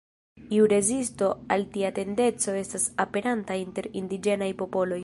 Iu 0.59 0.63
rezisto 0.71 1.27
al 1.55 1.67
tia 1.75 1.93
tendenco 1.99 2.57
estas 2.65 2.89
aperanta 3.07 3.63
inter 3.67 3.93
indiĝenaj 4.05 4.53
popoloj. 4.65 4.99